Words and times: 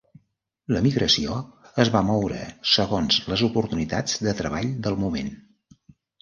L'emigració 0.75 1.35
es 1.83 1.91
van 1.95 2.07
moure 2.07 2.39
segons 2.71 3.19
les 3.33 3.45
oportunitats 3.49 4.17
de 4.29 4.35
treball 4.41 4.73
del 4.89 4.99
moment. 5.05 5.31